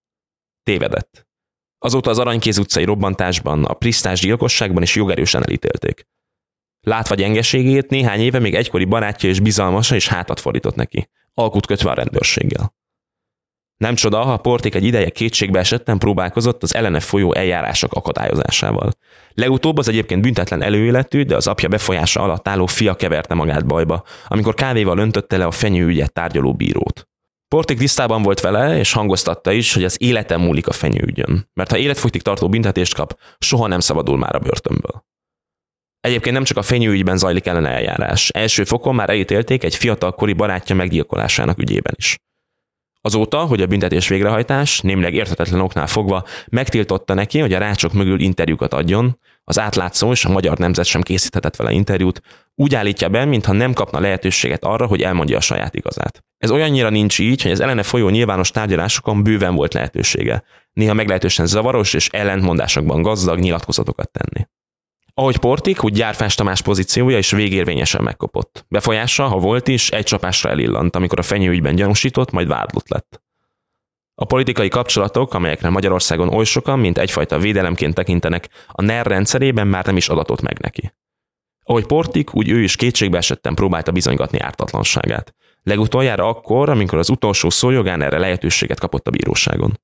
tévedett. 0.68 1.26
Azóta 1.78 2.10
az 2.10 2.18
Aranykéz 2.18 2.58
utcai 2.58 2.84
robbantásban, 2.84 3.64
a 3.64 3.74
Prisztás 3.74 4.20
gyilkosságban 4.20 4.82
is 4.82 4.94
jogerősen 4.94 5.44
elítélték. 5.44 6.06
Látva 6.80 7.14
gyengeségét, 7.14 7.90
néhány 7.90 8.20
éve 8.20 8.38
még 8.38 8.54
egykori 8.54 8.84
barátja 8.84 9.28
és 9.28 9.40
bizalmasa 9.40 9.94
is 9.94 10.08
hátat 10.08 10.40
fordított 10.40 10.74
neki, 10.74 11.08
alkut 11.34 11.66
kötve 11.66 11.90
a 11.90 11.94
rendőrséggel. 11.94 12.74
Nem 13.76 13.94
csoda, 13.94 14.22
ha 14.22 14.36
Porték 14.36 14.74
egy 14.74 14.84
ideje 14.84 15.10
kétségbe 15.10 15.58
esetten 15.58 15.98
próbálkozott 15.98 16.62
az 16.62 16.74
ellene 16.74 17.00
folyó 17.00 17.34
eljárások 17.34 17.92
akadályozásával. 17.92 18.90
Legutóbb 19.34 19.78
az 19.78 19.88
egyébként 19.88 20.22
büntetlen 20.22 20.62
előéletű, 20.62 21.22
de 21.22 21.36
az 21.36 21.46
apja 21.46 21.68
befolyása 21.68 22.20
alatt 22.22 22.48
álló 22.48 22.66
fia 22.66 22.94
keverte 22.94 23.34
magát 23.34 23.66
bajba, 23.66 24.04
amikor 24.26 24.54
kávéval 24.54 24.98
öntötte 24.98 25.36
le 25.36 25.44
a 25.44 25.50
fenyőügyet 25.50 26.12
tárgyaló 26.12 26.54
bírót. 26.54 27.08
Portik 27.48 27.78
tisztában 27.78 28.22
volt 28.22 28.40
vele, 28.40 28.78
és 28.78 28.92
hangoztatta 28.92 29.52
is, 29.52 29.74
hogy 29.74 29.84
az 29.84 29.96
életem 30.00 30.40
múlik 30.40 30.66
a 30.66 30.72
fenyőügyön, 30.72 31.50
mert 31.54 31.70
ha 31.70 31.78
életfogytig 31.78 32.22
tartó 32.22 32.48
büntetést 32.48 32.94
kap, 32.94 33.18
soha 33.38 33.66
nem 33.66 33.80
szabadul 33.80 34.16
már 34.16 34.34
a 34.34 34.38
börtönből. 34.38 35.06
Egyébként 36.00 36.34
nem 36.34 36.44
csak 36.44 36.56
a 36.56 36.62
fenyőügyben 36.62 37.16
zajlik 37.16 37.46
ellen 37.46 37.66
eljárás. 37.66 38.28
Első 38.28 38.64
fokon 38.64 38.94
már 38.94 39.10
elítélték 39.10 39.64
egy 39.64 39.74
fiatalkori 39.74 40.32
barátja 40.32 40.74
meggyilkolásának 40.74 41.58
ügyében 41.58 41.94
is. 41.96 42.16
Azóta, 43.00 43.44
hogy 43.44 43.62
a 43.62 43.66
büntetés 43.66 44.08
végrehajtás, 44.08 44.80
némleg 44.80 45.14
érthetetlen 45.14 45.60
oknál 45.60 45.86
fogva 45.86 46.24
megtiltotta 46.48 47.14
neki, 47.14 47.38
hogy 47.38 47.52
a 47.52 47.58
rácsok 47.58 47.92
mögül 47.92 48.20
interjúkat 48.20 48.74
adjon, 48.74 49.18
az 49.48 49.58
átlátszó 49.58 50.10
és 50.10 50.24
a 50.24 50.30
magyar 50.30 50.58
nemzet 50.58 50.84
sem 50.84 51.02
készíthetett 51.02 51.56
vele 51.56 51.70
interjút, 51.70 52.22
úgy 52.54 52.74
állítja 52.74 53.08
be, 53.08 53.24
mintha 53.24 53.52
nem 53.52 53.72
kapna 53.72 54.00
lehetőséget 54.00 54.64
arra, 54.64 54.86
hogy 54.86 55.02
elmondja 55.02 55.36
a 55.36 55.40
saját 55.40 55.74
igazát. 55.74 56.24
Ez 56.38 56.50
olyannyira 56.50 56.90
nincs 56.90 57.18
így, 57.18 57.42
hogy 57.42 57.50
az 57.50 57.60
ellene 57.60 57.82
folyó 57.82 58.08
nyilvános 58.08 58.50
tárgyalásokon 58.50 59.22
bőven 59.22 59.54
volt 59.54 59.74
lehetősége, 59.74 60.42
néha 60.72 60.94
meglehetősen 60.94 61.46
zavaros 61.46 61.94
és 61.94 62.08
ellentmondásokban 62.08 63.02
gazdag 63.02 63.38
nyilatkozatokat 63.38 64.10
tenni. 64.10 64.46
Ahogy 65.14 65.38
Portik, 65.38 65.84
úgy 65.84 65.92
Gyárfás 65.92 66.34
Tamás 66.34 66.62
pozíciója 66.62 67.18
is 67.18 67.30
végérvényesen 67.30 68.02
megkopott. 68.02 68.64
Befolyása, 68.68 69.26
ha 69.26 69.38
volt 69.38 69.68
is, 69.68 69.90
egy 69.90 70.04
csapásra 70.04 70.50
elillant, 70.50 70.96
amikor 70.96 71.18
a 71.18 71.22
fenyőügyben 71.22 71.74
gyanúsított, 71.74 72.30
majd 72.30 72.48
vádlott 72.48 72.88
lett. 72.88 73.22
A 74.20 74.24
politikai 74.24 74.68
kapcsolatok, 74.68 75.34
amelyekre 75.34 75.68
Magyarországon 75.68 76.34
oly 76.34 76.44
sokan, 76.44 76.78
mint 76.78 76.98
egyfajta 76.98 77.38
védelemként 77.38 77.94
tekintenek, 77.94 78.48
a 78.66 78.82
NER 78.82 79.06
rendszerében 79.06 79.66
már 79.66 79.86
nem 79.86 79.96
is 79.96 80.08
adatott 80.08 80.40
meg 80.40 80.58
neki. 80.58 80.92
Ahogy 81.64 81.86
Portik, 81.86 82.34
úgy 82.34 82.48
ő 82.48 82.62
is 82.62 82.76
kétségbe 82.76 83.16
esetten 83.16 83.54
próbálta 83.54 83.92
bizonygatni 83.92 84.38
ártatlanságát. 84.38 85.34
Legutoljára 85.62 86.28
akkor, 86.28 86.68
amikor 86.68 86.98
az 86.98 87.10
utolsó 87.10 87.50
szójogán 87.50 88.02
erre 88.02 88.18
lehetőséget 88.18 88.80
kapott 88.80 89.06
a 89.06 89.10
bíróságon. 89.10 89.80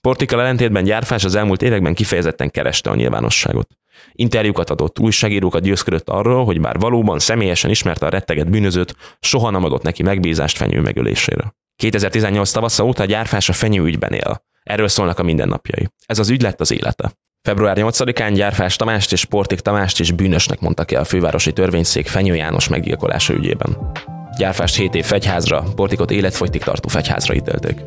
Portikkal 0.00 0.40
ellentétben 0.40 0.84
Gyárfás 0.84 1.24
az 1.24 1.34
elmúlt 1.34 1.62
években 1.62 1.94
kifejezetten 1.94 2.50
kereste 2.50 2.90
a 2.90 2.94
nyilvánosságot. 2.94 3.68
Interjúkat 4.12 4.70
adott, 4.70 4.98
újságírókat 4.98 5.62
győzködött 5.62 6.08
arról, 6.08 6.44
hogy 6.44 6.60
bár 6.60 6.78
valóban 6.78 7.18
személyesen 7.18 7.70
ismerte 7.70 8.06
a 8.06 8.10
retteget 8.10 8.50
bűnözőt, 8.50 8.96
soha 9.20 9.50
nem 9.50 9.64
adott 9.64 9.82
neki 9.82 10.02
megbízást 10.02 10.56
fenyő 10.56 10.80
megölésére. 10.80 11.54
2018 11.76 12.50
tavasza 12.50 12.84
óta 12.84 13.02
a 13.02 13.06
gyárfás 13.06 13.48
a 13.48 13.52
fenyő 13.52 13.82
ügyben 13.82 14.12
él. 14.12 14.44
Erről 14.62 14.88
szólnak 14.88 15.18
a 15.18 15.22
mindennapjai. 15.22 15.88
Ez 16.06 16.18
az 16.18 16.28
ügy 16.28 16.42
lett 16.42 16.60
az 16.60 16.72
élete. 16.72 17.12
Február 17.42 17.76
8-án 17.80 18.32
Gyárfás 18.34 18.76
Tamást 18.76 19.12
és 19.12 19.24
Portik 19.24 19.60
Tamást 19.60 20.00
is 20.00 20.12
bűnösnek 20.12 20.60
mondta 20.60 20.84
ki 20.84 20.96
a 20.96 21.04
fővárosi 21.04 21.52
törvényszék 21.52 22.06
Fenyő 22.06 22.34
János 22.34 22.68
meggyilkolása 22.68 23.34
ügyében. 23.34 23.92
Gyárfást 24.38 24.76
7 24.76 24.94
év 24.94 25.04
fegyházra, 25.04 25.64
Portikot 25.74 26.10
életfogytig 26.10 26.62
tartó 26.62 26.88
fegyházra 26.88 27.34
ítélték. 27.34 27.80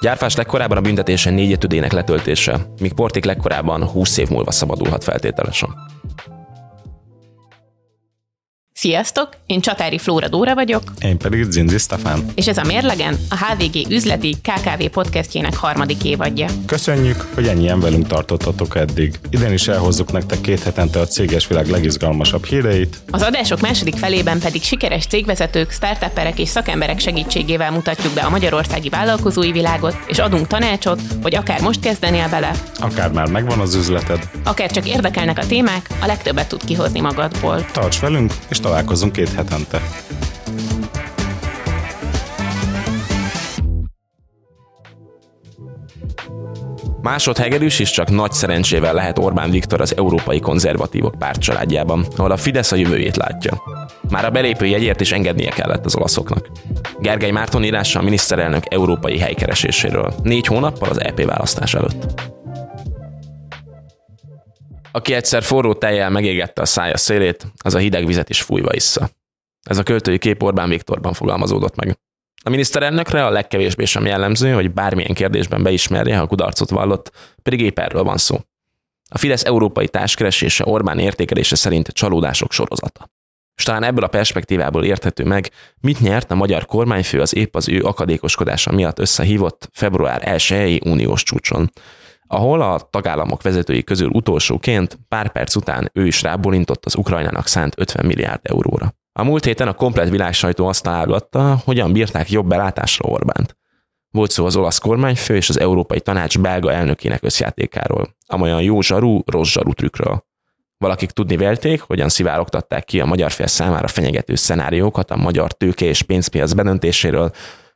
Gyárfás 0.00 0.36
legkorábban 0.36 0.76
a 0.76 0.80
büntetése 0.80 1.30
négy 1.30 1.52
ötödének 1.52 1.92
letöltése, 1.92 2.66
míg 2.80 2.92
Portik 2.92 3.24
legkorábban 3.24 3.84
20 3.84 4.16
év 4.16 4.28
múlva 4.28 4.50
szabadulhat 4.50 5.04
feltételesen. 5.04 5.68
Sziasztok! 8.80 9.28
Én 9.46 9.60
Csatári 9.60 9.98
Flóra 9.98 10.28
Dóra 10.28 10.54
vagyok. 10.54 10.82
Én 11.00 11.18
pedig 11.18 11.50
Zinzi 11.50 11.78
Stefán. 11.78 12.24
És 12.34 12.48
ez 12.48 12.56
a 12.56 12.64
Mérlegen, 12.64 13.18
a 13.30 13.36
HVG 13.36 13.90
üzleti 13.90 14.34
KKV 14.42 14.84
podcastjének 14.92 15.56
harmadik 15.56 16.04
évadja. 16.04 16.46
Köszönjük, 16.66 17.26
hogy 17.34 17.46
ennyien 17.46 17.80
velünk 17.80 18.06
tartottatok 18.06 18.76
eddig. 18.76 19.18
Idén 19.30 19.52
is 19.52 19.68
elhozzuk 19.68 20.12
nektek 20.12 20.40
két 20.40 20.62
hetente 20.62 21.00
a 21.00 21.06
céges 21.06 21.46
világ 21.46 21.68
legizgalmasabb 21.68 22.44
híreit. 22.44 22.98
Az 23.10 23.22
adások 23.22 23.60
második 23.60 23.96
felében 23.96 24.38
pedig 24.38 24.62
sikeres 24.62 25.06
cégvezetők, 25.06 25.70
startuperek 25.70 26.38
és 26.38 26.48
szakemberek 26.48 26.98
segítségével 26.98 27.70
mutatjuk 27.70 28.14
be 28.14 28.20
a 28.20 28.30
magyarországi 28.30 28.88
vállalkozói 28.88 29.52
világot, 29.52 29.96
és 30.06 30.18
adunk 30.18 30.46
tanácsot, 30.46 31.00
hogy 31.22 31.34
akár 31.34 31.60
most 31.60 31.80
kezdenél 31.80 32.28
bele, 32.28 32.50
akár 32.80 33.10
már 33.10 33.26
megvan 33.26 33.58
az 33.58 33.74
üzleted, 33.74 34.30
akár 34.44 34.70
csak 34.70 34.88
érdekelnek 34.88 35.38
a 35.38 35.46
témák, 35.46 35.88
a 36.00 36.06
legtöbbet 36.06 36.48
tud 36.48 36.64
kihozni 36.64 37.00
magadból. 37.00 37.64
Tarts 37.72 38.00
velünk, 38.00 38.32
és 38.48 38.60
találkozunk 38.68 39.12
két 39.12 39.32
hetente. 39.32 39.80
Másodhegedűs 47.02 47.78
is 47.78 47.90
csak 47.90 48.10
nagy 48.10 48.32
szerencsével 48.32 48.94
lehet 48.94 49.18
Orbán 49.18 49.50
Viktor 49.50 49.80
az 49.80 49.96
európai 49.96 50.40
konzervatívok 50.40 51.18
pártcsaládjában, 51.18 52.06
ahol 52.16 52.30
a 52.30 52.36
Fidesz 52.36 52.72
a 52.72 52.76
jövőjét 52.76 53.16
látja. 53.16 53.62
Már 54.10 54.24
a 54.24 54.30
belépő 54.30 54.66
jegyért 54.66 55.00
is 55.00 55.12
engednie 55.12 55.50
kellett 55.50 55.84
az 55.84 55.96
olaszoknak. 55.96 56.48
Gergely 57.00 57.30
Márton 57.30 57.64
írása 57.64 57.98
a 57.98 58.02
miniszterelnök 58.02 58.62
európai 58.68 59.18
helykereséséről, 59.18 60.14
négy 60.22 60.46
hónappal 60.46 60.88
az 60.88 61.00
EP 61.00 61.24
választás 61.24 61.74
előtt. 61.74 62.32
Aki 64.92 65.14
egyszer 65.14 65.42
forró 65.42 65.74
tejjel 65.74 66.10
megégette 66.10 66.62
a 66.62 66.66
szája 66.66 66.96
szélét, 66.96 67.46
az 67.56 67.74
a 67.74 67.78
hideg 67.78 68.06
vizet 68.06 68.28
is 68.28 68.42
fújva 68.42 68.74
issza. 68.74 69.10
Ez 69.62 69.78
a 69.78 69.82
költői 69.82 70.18
kép 70.18 70.42
Orbán 70.42 70.68
Viktorban 70.68 71.12
fogalmazódott 71.12 71.76
meg. 71.76 71.98
A 72.42 72.50
miniszterelnökre 72.50 73.26
a 73.26 73.30
legkevésbé 73.30 73.84
sem 73.84 74.06
jellemző, 74.06 74.52
hogy 74.52 74.70
bármilyen 74.70 75.14
kérdésben 75.14 75.62
beismerje, 75.62 76.16
ha 76.16 76.26
kudarcot 76.26 76.70
vallott, 76.70 77.12
pedig 77.42 77.60
épp 77.60 77.78
erről 77.78 78.02
van 78.02 78.16
szó. 78.16 78.36
A 79.10 79.18
Fidesz 79.18 79.44
európai 79.44 79.88
társkeresése 79.88 80.64
Orbán 80.66 80.98
értékelése 80.98 81.56
szerint 81.56 81.88
csalódások 81.88 82.52
sorozata. 82.52 83.10
És 83.56 83.64
talán 83.64 83.82
ebből 83.82 84.04
a 84.04 84.08
perspektívából 84.08 84.84
érthető 84.84 85.24
meg, 85.24 85.50
mit 85.80 86.00
nyert 86.00 86.30
a 86.30 86.34
magyar 86.34 86.66
kormányfő 86.66 87.20
az 87.20 87.34
épp 87.34 87.56
az 87.56 87.68
ő 87.68 87.82
akadékoskodása 87.82 88.72
miatt 88.72 88.98
összehívott 88.98 89.68
február 89.72 90.40
1 90.48 90.80
uniós 90.84 91.22
csúcson, 91.22 91.70
ahol 92.28 92.62
a 92.62 92.80
tagállamok 92.90 93.42
vezetői 93.42 93.84
közül 93.84 94.08
utolsóként 94.08 94.98
pár 95.08 95.32
perc 95.32 95.54
után 95.54 95.90
ő 95.92 96.06
is 96.06 96.22
rábolintott 96.22 96.84
az 96.84 96.96
Ukrajnának 96.96 97.46
szánt 97.46 97.74
50 97.76 98.06
milliárd 98.06 98.40
euróra. 98.42 98.94
A 99.12 99.24
múlt 99.24 99.44
héten 99.44 99.68
a 99.68 99.74
komplet 99.74 100.08
világsajtó 100.08 100.66
azt 100.66 100.82
találgatta, 100.82 101.60
hogyan 101.64 101.92
bírták 101.92 102.30
jobb 102.30 102.48
belátásra 102.48 103.08
Orbánt. 103.08 103.56
Volt 104.10 104.30
szó 104.30 104.44
az 104.44 104.56
olasz 104.56 104.78
kormányfő 104.78 105.36
és 105.36 105.48
az 105.48 105.60
Európai 105.60 106.00
Tanács 106.00 106.38
belga 106.38 106.72
elnökének 106.72 107.22
összjátékáról, 107.22 108.16
amolyan 108.26 108.62
jó 108.62 108.80
zsarú, 108.80 109.22
rossz 109.26 109.50
zsarú 109.50 109.72
trükkről. 109.72 110.26
Valakik 110.78 111.10
tudni 111.10 111.36
vélték, 111.36 111.80
hogyan 111.80 112.08
szivárogtatták 112.08 112.84
ki 112.84 113.00
a 113.00 113.04
magyar 113.04 113.30
fél 113.30 113.46
számára 113.46 113.88
fenyegető 113.88 114.34
szenáriókat 114.34 115.10
a 115.10 115.16
magyar 115.16 115.52
tőke 115.52 115.84
és 115.84 116.02
pénzpiac 116.02 116.52
bedöntéséről, 116.52 117.30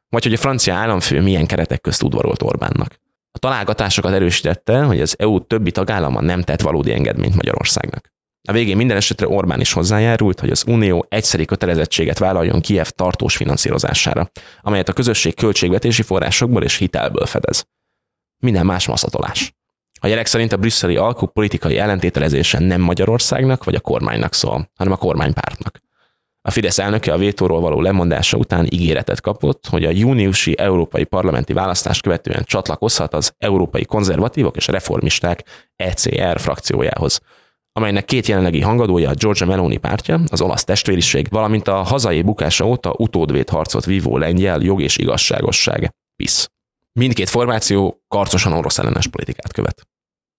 vagy 0.09 0.23
hogy 0.23 0.33
a 0.33 0.37
francia 0.37 0.75
államfő 0.75 1.21
milyen 1.21 1.47
keretek 1.47 1.81
közt 1.81 2.03
udvarolt 2.03 2.43
Orbánnak. 2.43 3.01
A 3.33 3.39
találgatásokat 3.39 4.13
erősítette, 4.13 4.83
hogy 4.83 5.01
az 5.01 5.17
EU 5.19 5.47
többi 5.47 5.71
tagállama 5.71 6.21
nem 6.21 6.43
tett 6.43 6.61
valódi 6.61 6.93
engedményt 6.93 7.35
Magyarországnak. 7.35 8.11
A 8.49 8.53
végén 8.53 8.77
minden 8.77 8.97
esetre 8.97 9.29
Orbán 9.29 9.61
is 9.61 9.73
hozzájárult, 9.73 10.41
hogy 10.41 10.51
az 10.51 10.65
Unió 10.67 11.07
egyszeri 11.09 11.45
kötelezettséget 11.45 12.19
vállaljon 12.19 12.61
Kiev 12.61 12.87
tartós 12.87 13.37
finanszírozására, 13.37 14.31
amelyet 14.61 14.89
a 14.89 14.93
közösség 14.93 15.35
költségvetési 15.35 16.03
forrásokból 16.03 16.63
és 16.63 16.77
hitelből 16.77 17.27
fedez. 17.27 17.67
Minden 18.39 18.67
más 18.67 18.87
maszatolás. 18.87 19.55
A 20.01 20.07
jelek 20.07 20.27
szerint 20.27 20.53
a 20.53 20.57
brüsszeli 20.57 20.97
alkú 20.97 21.27
politikai 21.27 21.79
ellentételezése 21.79 22.59
nem 22.59 22.81
Magyarországnak 22.81 23.65
vagy 23.65 23.75
a 23.75 23.81
kormánynak 23.81 24.35
szól, 24.35 24.71
hanem 24.75 24.93
a 24.93 24.97
kormánypártnak. 24.97 25.81
A 26.45 26.51
Fidesz 26.51 26.79
elnöke 26.79 27.13
a 27.13 27.19
vétóról 27.19 27.61
való 27.61 27.81
lemondása 27.81 28.37
után 28.37 28.67
ígéretet 28.71 29.21
kapott, 29.21 29.67
hogy 29.67 29.85
a 29.85 29.91
júniusi 29.91 30.59
európai 30.59 31.05
parlamenti 31.05 31.53
választás 31.53 32.01
követően 32.01 32.45
csatlakozhat 32.45 33.15
az 33.15 33.35
európai 33.39 33.85
konzervatívok 33.85 34.57
és 34.57 34.67
reformisták 34.67 35.45
ECR 35.77 36.41
frakciójához, 36.41 37.21
amelynek 37.73 38.05
két 38.05 38.27
jelenlegi 38.27 38.61
hangadója 38.61 39.11
a 39.11 39.15
Georgia 39.15 39.47
Meloni 39.47 39.77
pártja, 39.77 40.21
az 40.31 40.41
olasz 40.41 40.65
testvériség, 40.65 41.27
valamint 41.31 41.69
a 41.69 41.83
hazai 41.83 42.23
bukása 42.23 42.67
óta 42.67 42.95
utódvét 42.99 43.51
harcot 43.51 43.85
vívó 43.85 44.19
lengyel 44.19 44.61
jog 44.61 44.83
és 44.83 44.97
igazságosság, 44.97 45.95
PISZ. 46.17 46.51
Mindkét 46.93 47.29
formáció 47.29 48.03
karcosan 48.09 48.53
orosz 48.53 48.79
ellenes 48.79 49.07
politikát 49.07 49.53
követ. 49.53 49.92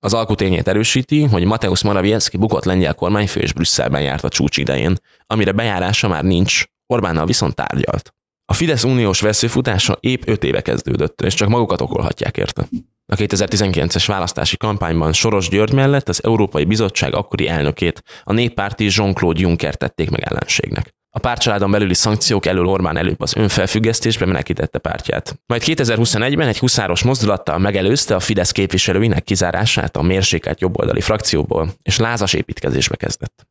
Az 0.03 0.13
alkutényét 0.13 0.67
erősíti, 0.67 1.23
hogy 1.23 1.43
Mateusz 1.43 1.81
Morawiecki 1.81 2.37
bukott 2.37 2.63
lengyel 2.63 2.93
kormányfő 2.93 3.39
és 3.39 3.53
Brüsszelben 3.53 4.01
járt 4.01 4.23
a 4.23 4.29
csúcs 4.29 4.57
idején, 4.57 4.95
amire 5.27 5.51
bejárása 5.51 6.07
már 6.07 6.23
nincs, 6.23 6.63
Orbánnal 6.87 7.25
viszont 7.25 7.55
tárgyalt. 7.55 8.13
A 8.45 8.53
Fidesz 8.53 8.83
uniós 8.83 9.21
veszőfutása 9.21 9.97
épp 9.99 10.21
öt 10.25 10.43
éve 10.43 10.61
kezdődött, 10.61 11.21
és 11.21 11.33
csak 11.33 11.49
magukat 11.49 11.81
okolhatják 11.81 12.37
érte. 12.37 12.67
A 13.05 13.15
2019-es 13.15 14.03
választási 14.07 14.57
kampányban 14.57 15.13
Soros 15.13 15.49
György 15.49 15.73
mellett 15.73 16.09
az 16.09 16.23
Európai 16.23 16.63
Bizottság 16.63 17.13
akkori 17.13 17.47
elnökét, 17.47 18.03
a 18.23 18.33
néppárti 18.33 18.87
Jean-Claude 18.89 19.39
Juncker 19.39 19.75
tették 19.75 20.09
meg 20.09 20.21
ellenségnek. 20.21 20.93
A 21.15 21.19
pártcsaládon 21.19 21.71
belüli 21.71 21.93
szankciók 21.93 22.45
elől 22.45 22.65
Orbán 22.67 22.97
előbb 22.97 23.21
az 23.21 23.35
önfelfüggesztésbe 23.35 24.25
menekítette 24.25 24.77
pártját. 24.79 25.39
Majd 25.45 25.61
2021-ben 25.65 26.47
egy 26.47 26.59
huszáros 26.59 27.03
mozdulattal 27.03 27.57
megelőzte 27.57 28.15
a 28.15 28.19
Fidesz 28.19 28.51
képviselőinek 28.51 29.23
kizárását 29.23 29.97
a 29.97 30.01
mérsékelt 30.01 30.61
jobboldali 30.61 31.01
frakcióból, 31.01 31.73
és 31.81 31.97
lázas 31.97 32.33
építkezésbe 32.33 32.95
kezdett. 32.95 33.47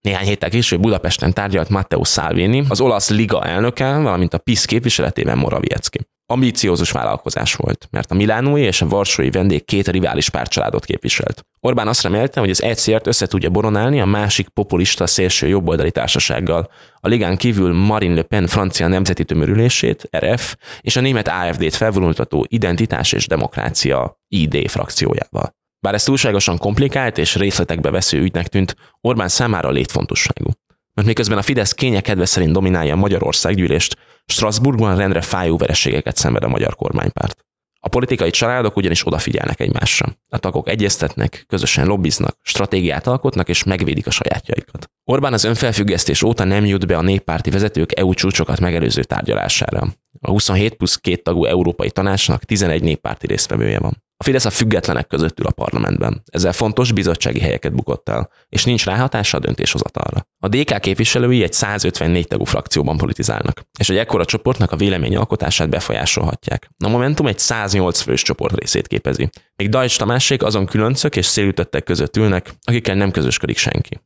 Néhány 0.00 0.26
héttel 0.26 0.50
később 0.50 0.80
Budapesten 0.80 1.32
tárgyalt 1.32 1.68
Matteo 1.68 2.04
Salvini, 2.04 2.64
az 2.68 2.80
olasz 2.80 3.10
liga 3.10 3.44
elnöke, 3.44 3.96
valamint 3.96 4.34
a 4.34 4.38
PISZ 4.38 4.64
képviseletében 4.64 5.38
Morawiecki. 5.38 6.00
Ambíciózus 6.32 6.90
vállalkozás 6.90 7.54
volt, 7.54 7.88
mert 7.90 8.10
a 8.10 8.14
milánói 8.14 8.62
és 8.62 8.82
a 8.82 8.88
varsói 8.88 9.30
vendég 9.30 9.64
két 9.64 9.88
rivális 9.88 10.30
pártcsaládot 10.30 10.84
képviselt. 10.84 11.46
Orbán 11.60 11.88
azt 11.88 12.02
remélte, 12.02 12.40
hogy 12.40 12.50
az 12.50 12.62
ECR-t 12.62 13.06
össze 13.06 13.26
tudja 13.26 13.50
boronálni 13.50 14.00
a 14.00 14.04
másik 14.04 14.48
populista 14.48 15.06
szélső 15.06 15.48
jobboldali 15.48 15.90
társasággal, 15.90 16.70
a 17.00 17.08
ligán 17.08 17.36
kívül 17.36 17.74
Marine 17.74 18.14
Le 18.14 18.22
Pen 18.22 18.46
francia 18.46 18.88
nemzeti 18.88 19.24
tömörülését, 19.24 20.08
RF, 20.16 20.56
és 20.80 20.96
a 20.96 21.00
német 21.00 21.28
AFD-t 21.28 21.74
felvonultató 21.74 22.46
Identitás 22.48 23.12
és 23.12 23.26
Demokrácia 23.26 24.20
ID 24.28 24.70
frakciójával. 24.70 25.54
Bár 25.80 25.94
ez 25.94 26.04
túlságosan 26.04 26.58
komplikált 26.58 27.18
és 27.18 27.36
részletekbe 27.36 27.90
vesző 27.90 28.20
ügynek 28.20 28.48
tűnt, 28.48 28.76
Orbán 29.00 29.28
számára 29.28 29.70
létfontosságú. 29.70 30.50
Mert 30.94 31.08
miközben 31.08 31.38
a 31.38 31.42
Fidesz 31.42 31.72
kénye 31.72 32.00
kedve 32.00 32.24
szerint 32.24 32.52
dominálja 32.52 32.92
a 32.92 32.96
Magyarország 32.96 33.54
gyűlést, 33.54 33.96
Strasbourgban 34.26 34.96
rendre 34.96 35.20
fájó 35.20 35.56
vereségeket 35.56 36.16
szenved 36.16 36.42
a 36.42 36.48
magyar 36.48 36.76
kormánypárt. 36.76 37.44
A 37.84 37.88
politikai 37.88 38.30
családok 38.30 38.76
ugyanis 38.76 39.06
odafigyelnek 39.06 39.60
egymásra. 39.60 40.16
A 40.28 40.38
tagok 40.38 40.68
egyeztetnek, 40.68 41.44
közösen 41.46 41.86
lobbiznak, 41.86 42.36
stratégiát 42.42 43.06
alkotnak 43.06 43.48
és 43.48 43.62
megvédik 43.62 44.06
a 44.06 44.10
sajátjaikat. 44.10 44.90
Orbán 45.12 45.32
az 45.32 45.44
önfelfüggesztés 45.44 46.22
óta 46.22 46.44
nem 46.44 46.64
jut 46.64 46.86
be 46.86 46.96
a 46.96 47.02
néppárti 47.02 47.50
vezetők 47.50 47.98
EU 47.98 48.14
csúcsokat 48.14 48.60
megelőző 48.60 49.02
tárgyalására. 49.02 49.86
A 50.20 50.30
27 50.30 50.74
plusz 50.74 50.96
két 50.96 51.22
tagú 51.22 51.44
Európai 51.44 51.90
Tanácsnak 51.90 52.44
11 52.44 52.82
néppárti 52.82 53.26
résztvevője 53.26 53.78
van. 53.78 54.02
A 54.16 54.24
Fidesz 54.24 54.44
a 54.44 54.50
függetlenek 54.50 55.06
között 55.06 55.40
ül 55.40 55.46
a 55.46 55.50
parlamentben. 55.50 56.22
Ezzel 56.26 56.52
fontos 56.52 56.92
bizottsági 56.92 57.40
helyeket 57.40 57.74
bukott 57.74 58.08
el, 58.08 58.30
és 58.48 58.64
nincs 58.64 58.84
ráhatása 58.84 59.36
a 59.36 59.40
döntéshozatalra. 59.40 60.26
A 60.38 60.48
DK 60.48 60.80
képviselői 60.80 61.42
egy 61.42 61.52
154 61.52 62.26
tagú 62.26 62.44
frakcióban 62.44 62.96
politizálnak, 62.96 63.62
és 63.78 63.88
egy 63.90 63.96
ekkora 63.96 64.24
csoportnak 64.24 64.72
a 64.72 64.76
vélemény 64.76 65.16
alkotását 65.16 65.68
befolyásolhatják. 65.68 66.68
A 66.84 66.88
Momentum 66.88 67.26
egy 67.26 67.38
108 67.38 68.00
fős 68.00 68.22
csoport 68.22 68.58
részét 68.58 68.86
képezi. 68.86 69.30
Még 69.56 69.68
Dajcs 69.68 69.98
Tamásék 69.98 70.42
azon 70.42 70.66
különcök 70.66 71.16
és 71.16 71.26
szélütöttek 71.26 71.84
között 71.84 72.16
ülnek, 72.16 72.54
akikkel 72.62 72.94
nem 72.94 73.10
közösködik 73.10 73.56
senki. 73.56 74.00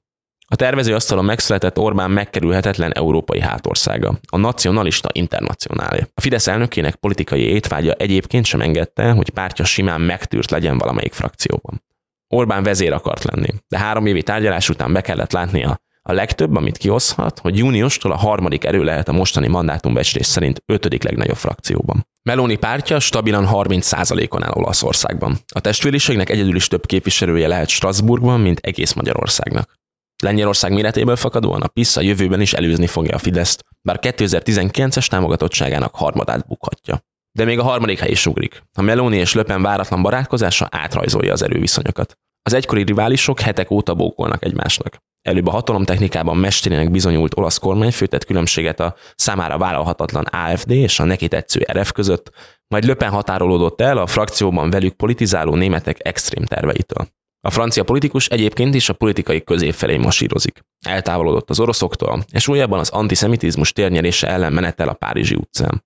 A 0.49 0.57
tervező 0.57 0.95
asztalon 0.95 1.25
megszületett 1.25 1.79
Orbán 1.79 2.11
megkerülhetetlen 2.11 2.93
európai 2.93 3.41
hátországa, 3.41 4.19
a 4.31 4.37
nacionalista 4.37 5.09
internacionálé. 5.13 6.01
A 6.15 6.21
Fidesz 6.21 6.47
elnökének 6.47 6.95
politikai 6.95 7.41
étvágya 7.41 7.93
egyébként 7.93 8.45
sem 8.45 8.61
engedte, 8.61 9.11
hogy 9.11 9.31
pártja 9.31 9.65
simán 9.65 10.01
megtűrt 10.01 10.51
legyen 10.51 10.79
valamelyik 10.79 11.13
frakcióban. 11.13 11.83
Orbán 12.29 12.63
vezér 12.63 12.93
akart 12.93 13.25
lenni, 13.25 13.49
de 13.69 13.79
három 13.79 14.07
évi 14.07 14.23
tárgyalás 14.23 14.69
után 14.69 14.93
be 14.93 15.01
kellett 15.01 15.33
látnia, 15.33 15.81
a 16.09 16.13
legtöbb, 16.13 16.57
amit 16.57 16.77
kihozhat, 16.77 17.39
hogy 17.39 17.59
júniustól 17.59 18.13
a 18.13 18.17
harmadik 18.17 18.65
erő 18.65 18.85
lehet 18.85 19.09
a 19.09 19.13
mostani 19.13 19.49
mandátumbecslés 19.49 20.27
szerint 20.27 20.63
ötödik 20.67 21.03
legnagyobb 21.03 21.37
frakcióban. 21.37 22.07
Meloni 22.23 22.57
pártja 22.57 23.01
stabilan 23.01 23.49
30%-on 23.53 24.43
áll 24.43 24.53
Olaszországban. 24.53 25.37
A 25.55 25.61
testvériségnek 25.61 26.31
egyedül 26.31 26.57
is 26.57 26.69
több 26.69 26.87
képviselője 26.87 27.49
lehet 27.49 27.69
Strasbourgban, 27.69 28.41
mint 28.41 28.59
egész 28.59 28.93
Magyarországnak. 28.93 29.85
Lengyelország 30.23 30.73
méretéből 30.73 31.17
fakadóan 31.17 31.63
a 31.63 31.67
PISZ 31.67 31.97
a 31.97 32.01
jövőben 32.01 32.41
is 32.41 32.53
előzni 32.53 32.87
fogja 32.87 33.15
a 33.15 33.19
Fideszt, 33.19 33.65
bár 33.83 33.99
2019-es 34.03 35.07
támogatottságának 35.07 35.95
harmadát 35.95 36.47
bukhatja. 36.47 37.01
De 37.33 37.45
még 37.45 37.59
a 37.59 37.63
harmadik 37.63 37.99
hely 37.99 38.11
is 38.11 38.27
ugrik. 38.27 38.63
A 38.73 38.83
Meloni 38.83 39.17
és 39.17 39.35
Löpen 39.35 39.63
váratlan 39.63 40.03
barátkozása 40.03 40.69
átrajzolja 40.71 41.33
az 41.33 41.43
erőviszonyokat. 41.43 42.19
Az 42.43 42.53
egykori 42.53 42.83
riválisok 42.83 43.41
hetek 43.41 43.71
óta 43.71 43.95
bókolnak 43.95 44.45
egymásnak. 44.45 44.97
Előbb 45.23 45.47
a 45.47 45.51
hatalomtechnikában 45.51 46.37
mesterének 46.37 46.91
bizonyult 46.91 47.37
olasz 47.37 47.59
kormányfő 47.59 48.07
tett 48.07 48.25
különbséget 48.25 48.81
a 48.81 48.95
számára 49.15 49.59
vállalhatatlan 49.59 50.25
AFD 50.25 50.71
és 50.71 51.01
a 51.01 51.05
neki 51.05 51.29
tetsző 51.29 51.67
RF 51.73 51.93
között, 51.93 52.31
majd 52.69 52.85
Löpen 52.85 53.11
határolódott 53.11 53.81
el 53.81 53.99
a 53.99 54.07
frakcióban 54.07 54.71
velük 54.71 54.95
politizáló 54.95 55.55
németek 55.55 56.07
extrém 56.07 56.45
terveitől. 56.45 57.07
A 57.47 57.51
francia 57.51 57.85
politikus 57.85 58.29
egyébként 58.29 58.75
is 58.75 58.89
a 58.89 58.93
politikai 58.93 59.45
közép 59.45 59.75
felé 59.75 59.97
masírozik. 59.97 60.65
Eltávolodott 60.81 61.51
az 61.51 61.61
oroszoktól, 61.61 62.25
és 62.31 62.49
újabban 62.49 62.79
az 62.79 62.89
antiszemitizmus 62.89 63.73
térnyerése 63.73 64.29
ellen 64.29 64.53
menetel 64.53 64.89
a 64.89 64.93
Párizsi 64.93 65.35
utcán. 65.35 65.85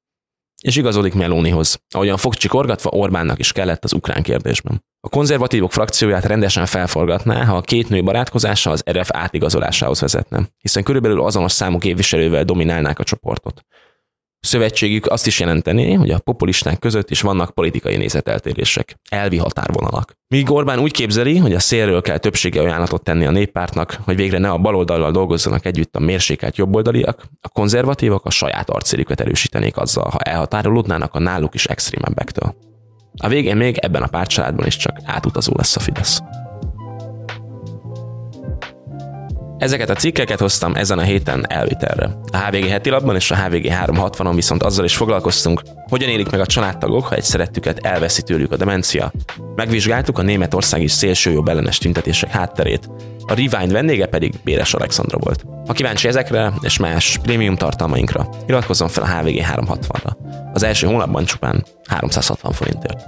És 0.63 0.77
igazodik 0.77 1.15
Melónihoz, 1.15 1.83
ahogyan 1.95 2.17
fogcsikorgatva 2.17 2.91
Orbánnak 2.91 3.39
is 3.39 3.53
kellett 3.53 3.85
az 3.85 3.93
ukrán 3.93 4.23
kérdésben. 4.23 4.85
A 5.01 5.09
konzervatívok 5.09 5.73
frakcióját 5.73 6.25
rendesen 6.25 6.67
felforgatná, 6.67 7.45
ha 7.45 7.57
a 7.57 7.61
két 7.61 7.89
nő 7.89 8.03
barátkozása 8.03 8.71
az 8.71 8.83
RF 8.91 9.09
átigazolásához 9.13 10.01
vezetne, 10.01 10.49
hiszen 10.59 10.83
körülbelül 10.83 11.23
azonos 11.23 11.53
számú 11.53 11.79
képviselővel 11.79 12.45
dominálnák 12.45 12.99
a 12.99 13.05
csoportot. 13.05 13.65
Szövetségük 14.41 15.07
azt 15.07 15.27
is 15.27 15.41
jelenteni, 15.41 15.93
hogy 15.93 16.11
a 16.11 16.19
populisták 16.19 16.79
között 16.79 17.11
is 17.11 17.21
vannak 17.21 17.55
politikai 17.55 17.97
nézeteltérések, 17.97 18.95
elvi 19.11 19.37
határvonalak. 19.37 20.13
Míg 20.29 20.51
Orbán 20.51 20.79
úgy 20.79 20.93
képzeli, 20.93 21.37
hogy 21.37 21.55
a 21.55 21.59
szélről 21.59 22.03
kell 22.03 22.19
többsége 22.19 22.61
ajánlatot 22.61 23.03
tenni 23.03 23.27
a 23.27 23.31
néppártnak, 23.31 23.99
hogy 24.05 24.17
végre 24.17 24.39
ne 24.39 24.51
a 24.51 24.59
baloldallal 24.59 25.11
dolgozzanak 25.11 25.67
együtt 25.67 25.97
a 25.97 26.01
mérsékelt 26.01 26.57
jobboldaliak, 26.57 27.25
a 27.41 27.49
konzervatívak 27.49 28.25
a 28.25 28.31
saját 28.31 28.71
arcélüket 28.71 29.21
erősítenék 29.21 29.77
azzal, 29.77 30.09
ha 30.11 30.19
elhatárolódnának 30.19 31.15
a 31.15 31.19
náluk 31.19 31.55
is 31.55 31.67
extrémebbektől. 31.67 32.55
A 33.17 33.29
végén 33.29 33.57
még 33.57 33.77
ebben 33.79 34.03
a 34.03 34.07
pártcsaládban 34.07 34.67
is 34.67 34.77
csak 34.77 34.97
átutazó 35.05 35.53
lesz 35.57 35.77
a 35.77 35.81
Fidesz. 35.81 36.21
Ezeket 39.61 39.91
a 39.91 39.95
cikkeket 39.95 40.39
hoztam 40.39 40.75
ezen 40.75 40.99
a 40.99 41.03
héten 41.03 41.45
elvitelre. 41.49 42.11
A 42.33 42.37
HVG 42.37 42.65
heti 42.65 42.91
labban 42.91 43.15
és 43.15 43.31
a 43.31 43.37
HVG 43.37 43.67
360-on 43.85 44.33
viszont 44.35 44.63
azzal 44.63 44.85
is 44.85 44.97
foglalkoztunk, 44.97 45.63
hogyan 45.89 46.09
élik 46.09 46.31
meg 46.31 46.41
a 46.41 46.47
családtagok, 46.47 47.05
ha 47.05 47.15
egy 47.15 47.23
szerettüket 47.23 47.79
elveszi 47.79 48.23
tőlük 48.23 48.53
a 48.53 48.57
demencia. 48.57 49.13
Megvizsgáltuk 49.55 50.19
a 50.19 50.23
németországi 50.23 50.87
szélsőjobb 50.87 51.49
ellenes 51.49 51.79
tüntetések 51.79 52.31
hátterét, 52.31 52.89
a 53.27 53.35
Rewind 53.35 53.73
vendége 53.73 54.07
pedig 54.07 54.35
Béres 54.45 54.75
Alexandra 54.75 55.19
volt. 55.19 55.45
Ha 55.67 55.73
kíváncsi 55.73 56.09
ezekre 56.09 56.53
és 56.61 56.79
más 56.79 57.19
prémium 57.23 57.57
tartalmainkra, 57.57 58.29
iratkozzon 58.47 58.89
fel 58.89 59.03
a 59.03 59.19
HVG 59.19 59.45
360-ra. 59.55 60.17
Az 60.53 60.63
első 60.63 60.87
hónapban 60.87 61.25
csupán 61.25 61.65
360 61.89 62.53
forintért. 62.53 63.05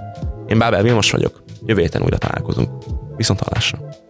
Én 0.47 0.57
Bábel 0.57 0.83
Vilmos 0.83 1.11
vagyok, 1.11 1.43
jövő 1.65 1.81
héten 1.81 2.01
újra 2.01 2.17
találkozunk. 2.17 2.69
Viszont 3.15 3.39
hallásra! 3.39 4.02